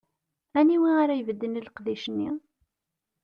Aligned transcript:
Aniwi 0.59 0.91
ara 1.01 1.13
ibedden 1.21 1.59
i 1.59 1.61
leqdic-nni? 1.65 2.29